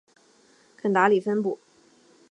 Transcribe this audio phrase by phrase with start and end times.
[0.77, 1.59] 肯达里分布。